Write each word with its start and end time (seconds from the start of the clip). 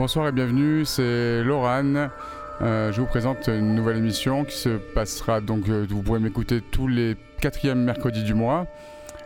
Bonsoir 0.00 0.28
et 0.28 0.32
bienvenue, 0.32 0.86
c'est 0.86 1.42
Laurent. 1.44 2.08
Euh, 2.62 2.90
je 2.90 3.02
vous 3.02 3.06
présente 3.06 3.48
une 3.48 3.74
nouvelle 3.74 3.98
émission 3.98 4.46
qui 4.46 4.56
se 4.56 4.70
passera 4.94 5.42
donc, 5.42 5.68
euh, 5.68 5.84
vous 5.90 6.02
pourrez 6.02 6.20
m'écouter 6.20 6.62
tous 6.62 6.88
les 6.88 7.18
quatrièmes 7.42 7.84
mercredis 7.84 8.22
du 8.22 8.32
mois 8.32 8.66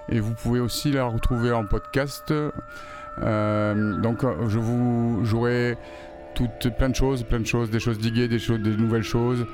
et 0.09 0.19
vous 0.19 0.35
pouvez 0.35 0.59
aussi 0.59 0.91
la 0.91 1.05
retrouver 1.05 1.53
en 1.53 1.65
podcast. 1.65 2.35
Euh, 3.23 4.01
donc 4.01 4.27
je 4.49 4.59
vous 4.59 5.25
jouerai 5.25 5.79
toutes, 6.35 6.77
plein 6.77 6.89
de 6.89 6.97
choses, 6.97 7.23
plein 7.23 7.39
de 7.39 7.47
choses, 7.47 7.71
des 7.71 7.79
choses 7.79 7.99
diguées, 7.99 8.27
des, 8.27 8.41
choses, 8.41 8.59
des 8.59 8.77
nouvelles 8.77 9.05
choses. 9.05 9.47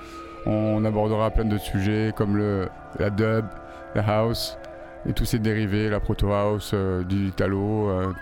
On 0.46 0.82
abordera 0.87 1.30
plein 1.30 1.45
de 1.45 1.59
sujets 1.59 2.15
comme 2.16 2.38
le, 2.38 2.71
la 2.98 3.10
dub, 3.10 3.45
la 3.95 4.09
house 4.09 4.57
et 5.07 5.12
tous 5.12 5.27
ses 5.27 5.38
dérivés, 5.38 5.91
la 5.91 6.01
proto 6.01 6.32
house, 6.32 6.74
du 7.07 7.27
italo, 7.27 8.15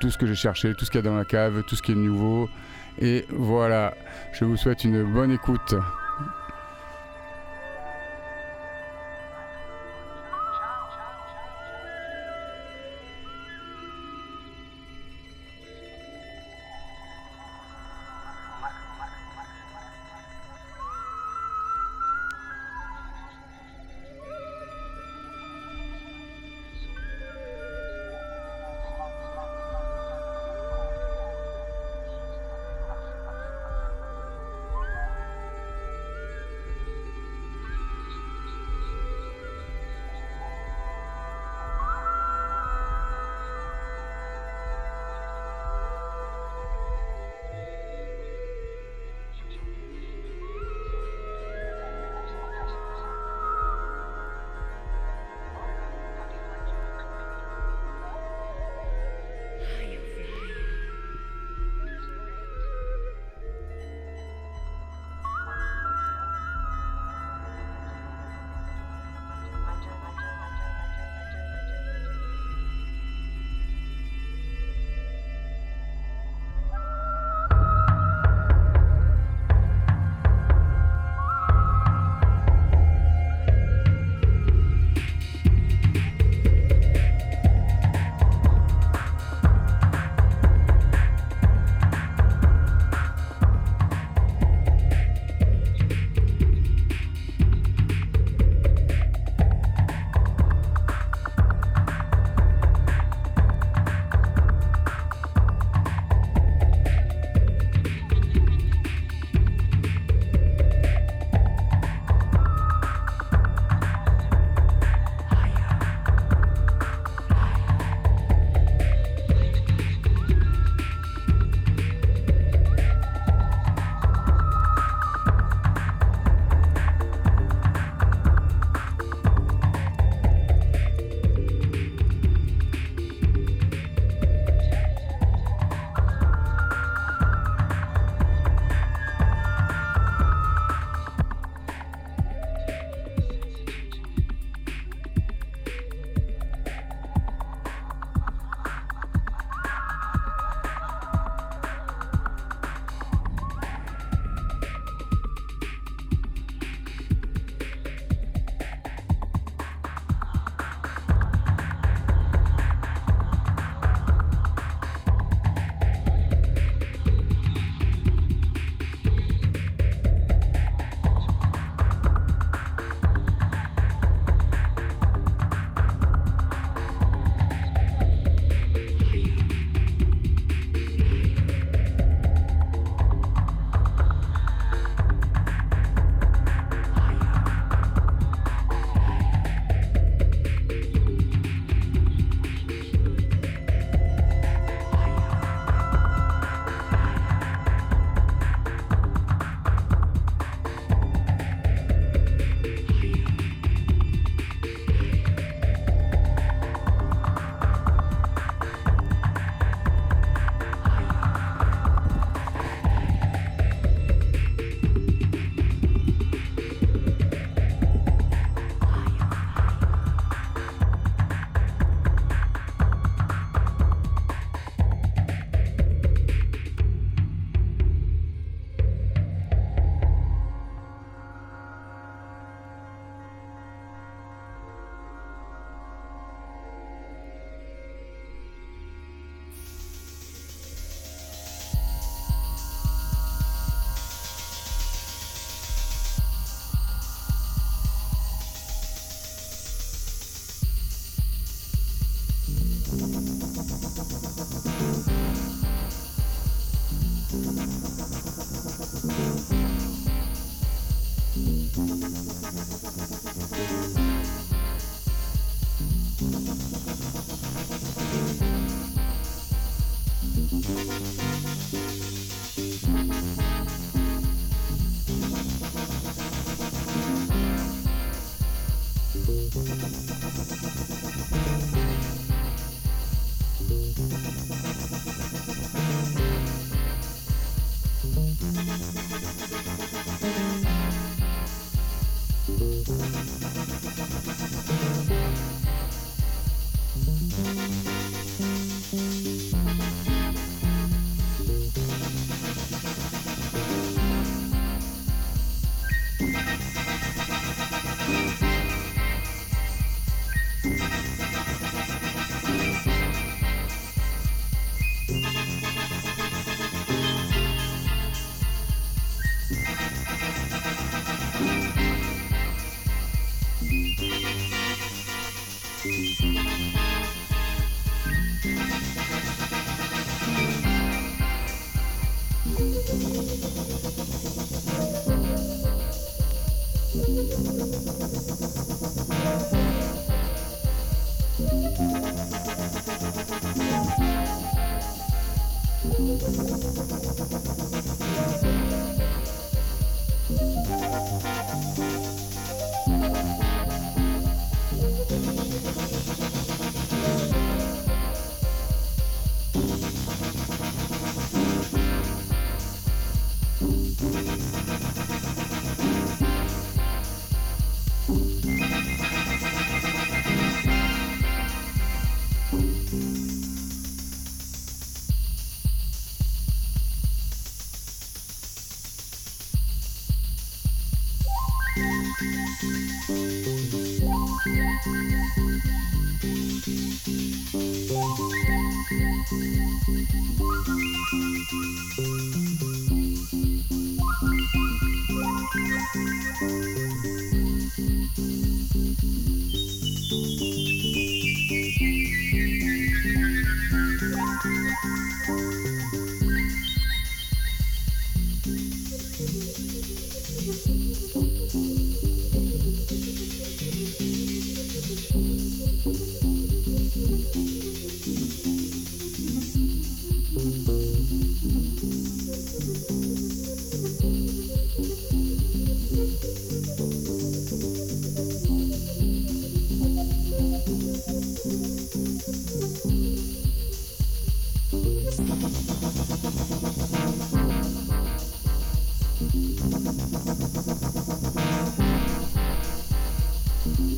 tout 0.00 0.10
ce 0.10 0.18
que 0.18 0.26
j'ai 0.26 0.34
cherché, 0.34 0.74
tout 0.74 0.84
ce 0.84 0.90
qu'il 0.90 0.98
y 0.98 1.04
a 1.04 1.08
dans 1.08 1.16
la 1.16 1.24
cave, 1.24 1.62
tout 1.66 1.76
ce 1.76 1.82
qui 1.82 1.92
est 1.92 1.96
nouveau. 1.96 2.48
Et 3.00 3.26
voilà, 3.30 3.94
je 4.32 4.44
vous 4.44 4.56
souhaite 4.56 4.84
une 4.84 5.02
bonne 5.04 5.32
écoute. 5.32 5.74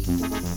Thank 0.08 0.48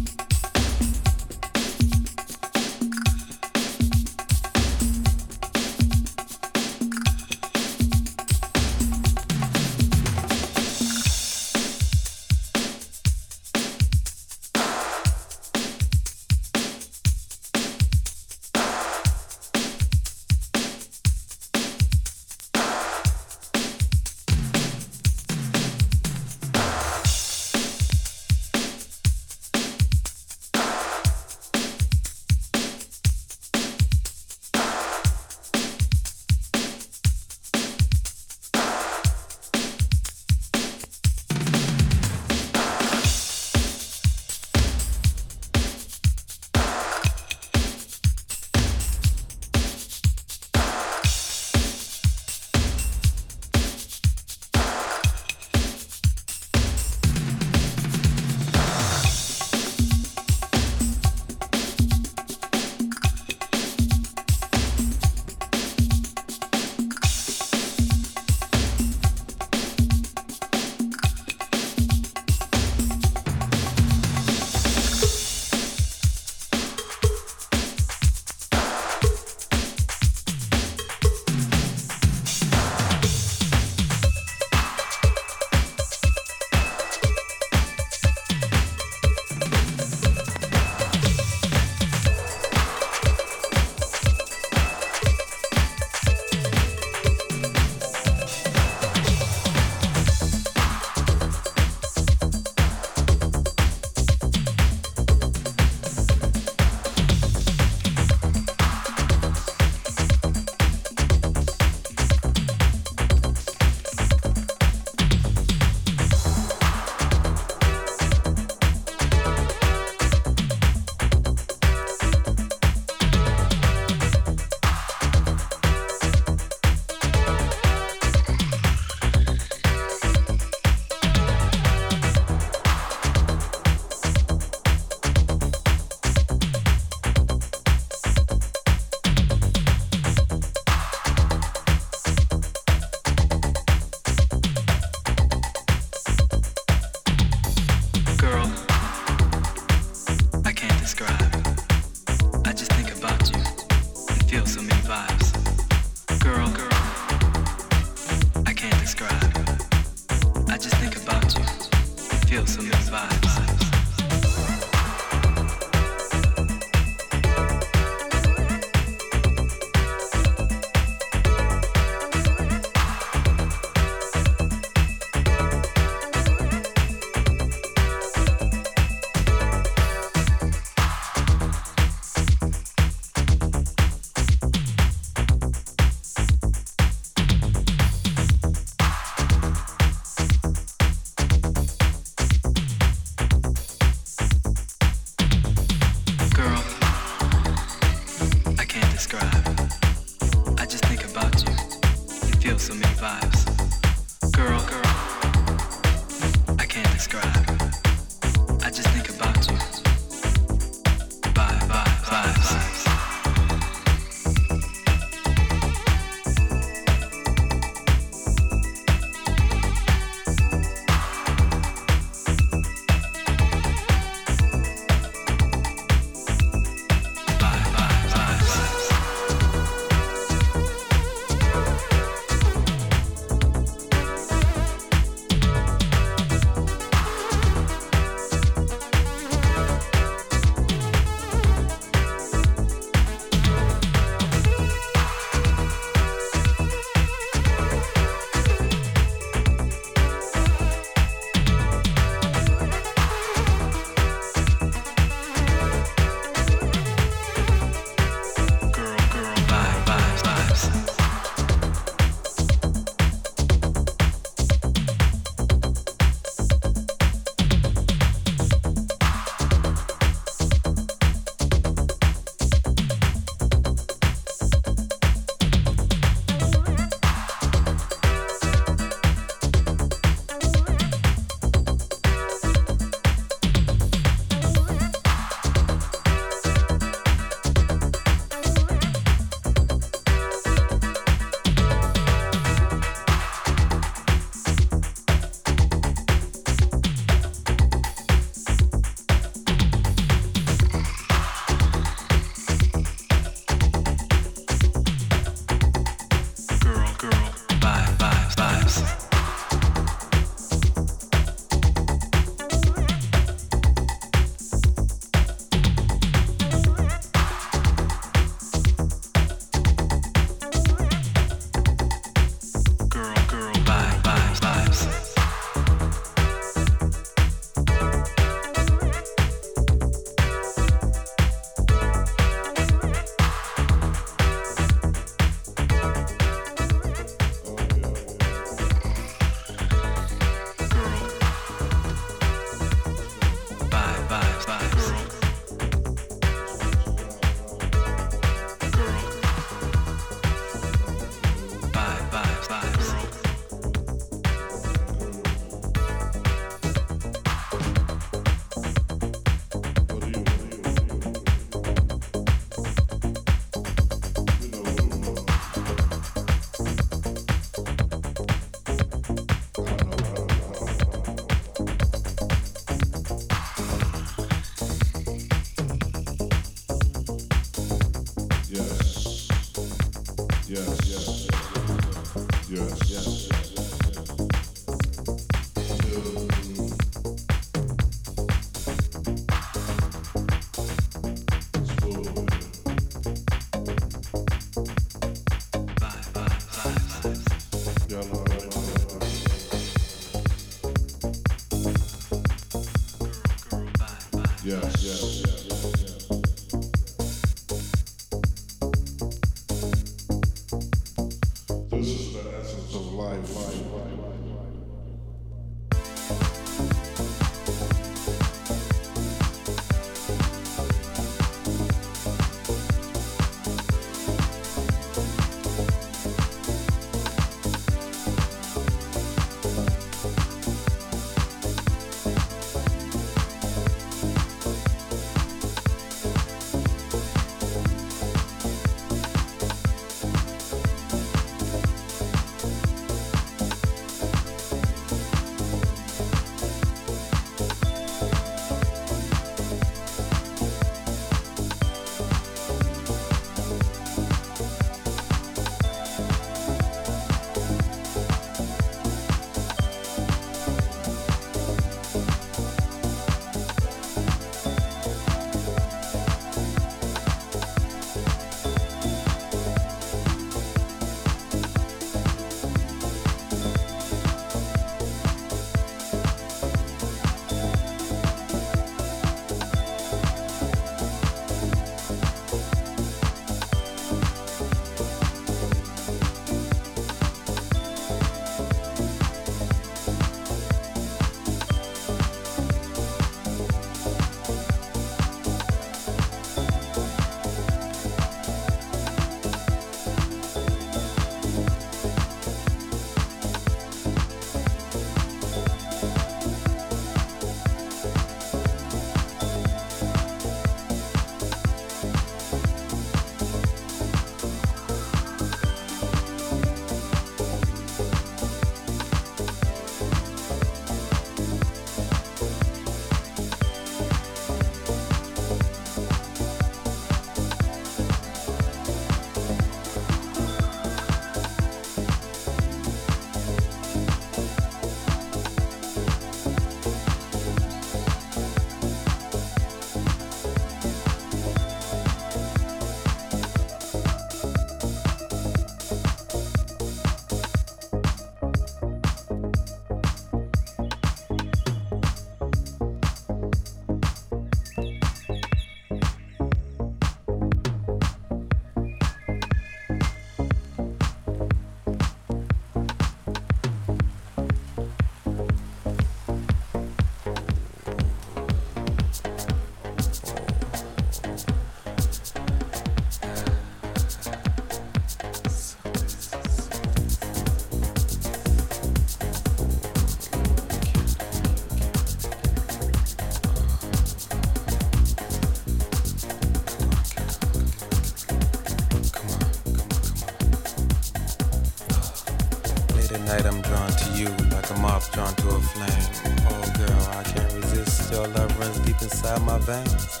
Your 597.92 598.08
love 598.08 598.38
runs 598.40 598.58
deep 598.60 598.80
inside 598.80 599.20
my 599.20 599.36
veins. 599.40 600.00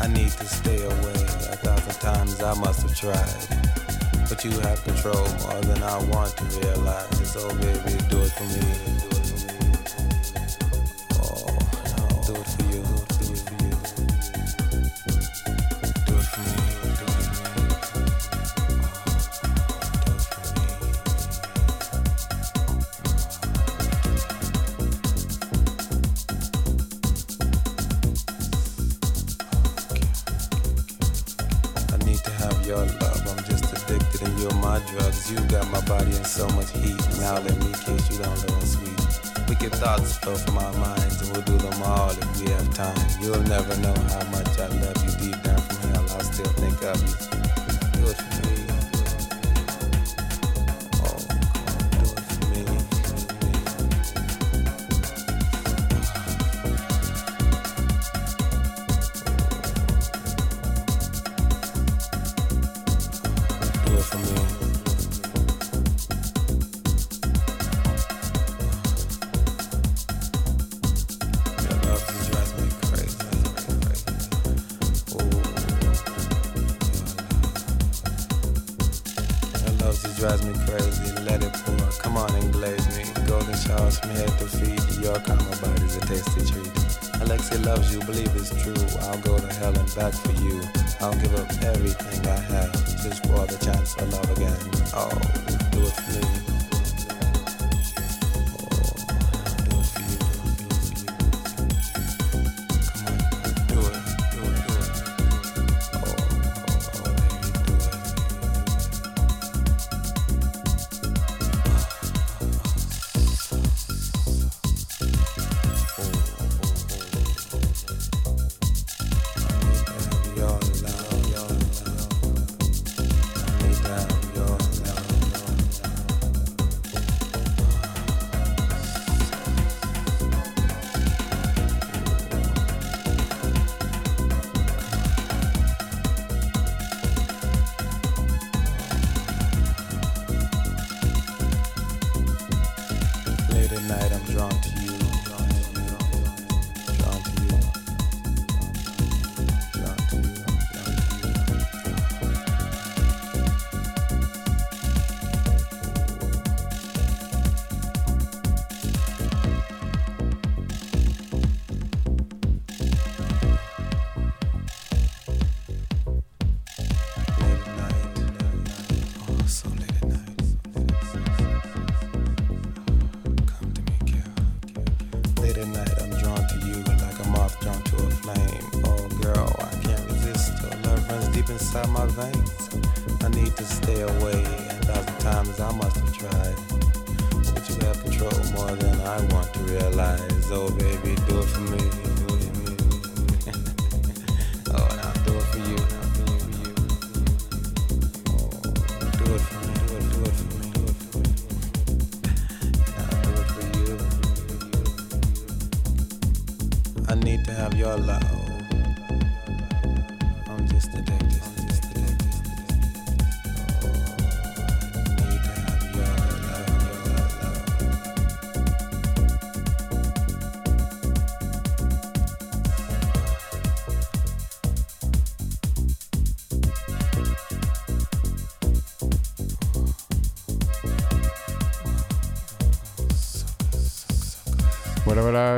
I 0.00 0.06
need 0.06 0.30
to 0.30 0.46
stay 0.46 0.80
away. 0.84 1.22
A 1.50 1.56
thousand 1.56 1.94
times 1.94 2.40
I 2.40 2.54
must 2.54 2.82
have 2.82 2.96
tried. 2.96 4.28
But 4.28 4.44
you 4.44 4.52
have 4.60 4.80
control 4.84 5.26
more 5.40 5.60
than 5.62 5.82
I 5.82 5.98
want 6.04 6.36
to 6.36 6.44
realize. 6.60 7.34
Oh 7.36 7.48
baby, 7.56 7.98
do 8.08 8.20
it 8.20 8.30
for 8.30 8.44
me. 8.44 9.11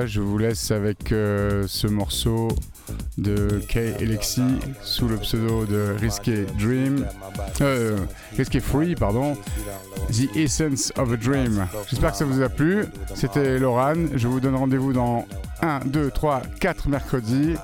Je 0.07 0.21
vous 0.21 0.39
laisse 0.39 0.71
avec 0.71 1.13
euh, 1.13 1.65
ce 1.67 1.87
morceau 1.87 2.49
de 3.17 3.61
Kay 3.69 3.95
Alexi 4.01 4.43
sous 4.83 5.09
le 5.09 5.17
pseudo 5.17 5.65
de 5.65 5.95
Risky 6.01 6.45
Dream. 6.59 7.07
Euh, 7.61 7.99
Free, 8.61 8.95
pardon. 8.95 9.37
The 10.11 10.37
Essence 10.37 10.93
of 10.97 11.13
a 11.13 11.17
Dream. 11.17 11.67
J'espère 11.89 12.13
que 12.13 12.17
ça 12.19 12.25
vous 12.25 12.43
a 12.43 12.49
plu. 12.49 12.85
C'était 13.15 13.59
Loran. 13.59 13.95
Je 14.15 14.29
vous 14.29 14.41
donne 14.41 14.57
rendez-vous 14.57 14.93
dans 14.93 15.27
1, 15.63 15.81
2, 15.87 16.11
3, 16.11 16.43
4 16.61 16.89
mercredis 16.89 17.55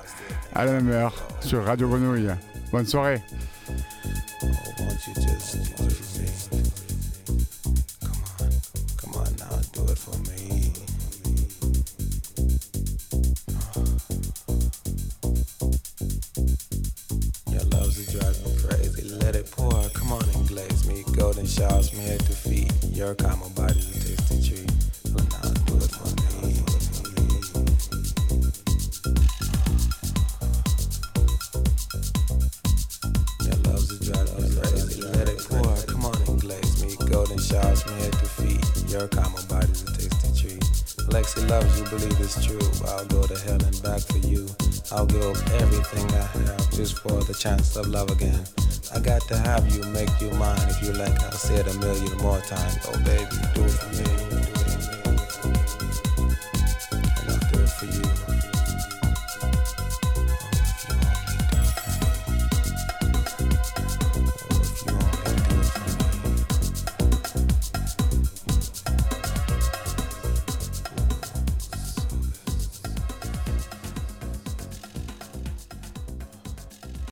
à 0.55 0.65
la 0.65 0.73
même 0.73 0.89
heure 0.89 1.13
sur 1.41 1.63
Radio 1.63 1.87
Grenouille. 1.87 2.29
Bonne 2.71 2.85
soirée. 2.85 3.21